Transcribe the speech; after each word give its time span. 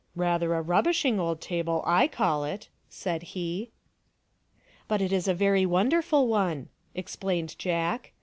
Rather 0.15 0.55
a 0.55 0.63
rubbishing 0.63 1.19
old 1.19 1.39
table, 1.41 1.83
I 1.85 2.07
call 2.07 2.43
it," 2.43 2.69
said 2.89 3.21
he." 3.21 3.69
But 4.87 4.99
it 4.99 5.13
is 5.13 5.27
a 5.27 5.35
very 5.35 5.63
wonderful 5.67 6.27
one," 6.27 6.69
explained 6.95 7.55
Jack. 7.59 8.11